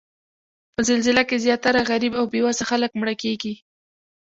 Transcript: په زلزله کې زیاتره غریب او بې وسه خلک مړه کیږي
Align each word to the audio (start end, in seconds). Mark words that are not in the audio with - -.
په 0.73 0.81
زلزله 0.89 1.23
کې 1.29 1.41
زیاتره 1.45 1.81
غریب 1.89 2.13
او 2.19 2.25
بې 2.31 2.39
وسه 2.45 2.63
خلک 2.69 2.91
مړه 2.99 3.15
کیږي 3.23 3.53